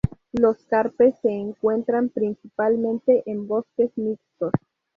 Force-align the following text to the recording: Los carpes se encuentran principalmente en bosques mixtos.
Los 0.31 0.57
carpes 0.65 1.13
se 1.21 1.29
encuentran 1.29 2.09
principalmente 2.09 3.21
en 3.27 3.45
bosques 3.47 3.91
mixtos. 3.95 4.51